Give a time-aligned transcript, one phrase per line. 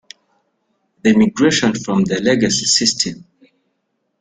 [1.03, 3.23] The migration from the legacy system.